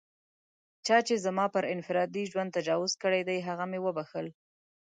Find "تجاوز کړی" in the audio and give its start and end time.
2.57-3.21